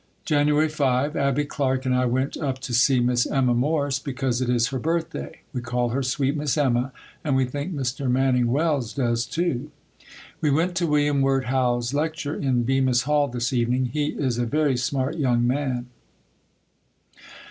[0.25, 1.15] January 5.
[1.15, 4.79] Abbie Clark and I went up to see Miss Emma Morse because it is her
[4.79, 5.41] birthday.
[5.53, 6.91] We call her sweet Miss Emma
[7.23, 8.09] and we think Mr.
[8.09, 9.69] Manning Wells does, too.
[10.41, 13.91] We went to William Wirt Howe's lecture in Bemis Hall this evening.
[13.93, 15.85] He is a very smart young man.